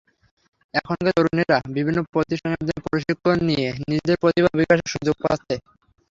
এখনকার 0.73 1.13
তরুণেরা 1.17 1.57
বিভিন্ন 1.75 1.99
প্রতিষ্ঠানের 2.13 2.57
মাধ্যমে 2.57 2.85
প্রশিক্ষণ 2.87 3.37
নিয়ে 3.49 3.67
নিজেদের 3.81 4.21
প্রতিভা 4.21 4.51
বিকাশের 4.59 4.91
সুযোগ 4.93 5.15
পাচ্ছে। 5.23 5.55